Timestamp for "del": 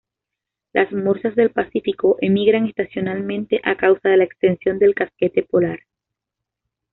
1.35-1.51, 4.79-4.95